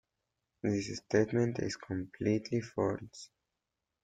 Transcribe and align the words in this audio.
This 0.63 0.97
statement 0.97 1.59
is 1.59 1.75
completely 1.75 2.61
false. 2.61 3.29